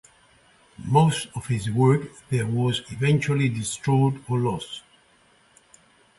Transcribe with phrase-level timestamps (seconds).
[0.83, 4.81] Most of his work there was eventually destroyed or lost.